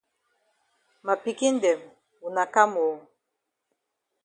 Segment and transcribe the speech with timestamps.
[1.05, 1.79] Ma pikin dem
[2.21, 2.95] wuna kam oo.